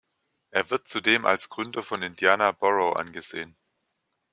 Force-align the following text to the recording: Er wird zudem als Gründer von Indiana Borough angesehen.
Er 0.49 0.71
wird 0.71 0.87
zudem 0.87 1.27
als 1.27 1.49
Gründer 1.49 1.83
von 1.83 2.01
Indiana 2.01 2.51
Borough 2.53 2.95
angesehen. 2.97 3.55